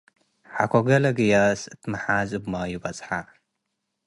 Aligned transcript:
ሐቆ 0.55 0.73
ገሌ 0.87 1.05
ግያስ 1.17 1.61
እት 1.73 1.81
መሓዝ 1.91 2.29
እብ 2.37 2.43
ማዩ 2.51 2.73
በጽሐ። 2.83 3.09